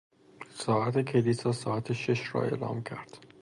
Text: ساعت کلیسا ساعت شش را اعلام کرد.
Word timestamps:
ساعت 0.53 1.01
کلیسا 1.01 1.51
ساعت 1.51 1.93
شش 1.93 2.35
را 2.35 2.43
اعلام 2.43 2.83
کرد. 2.83 3.17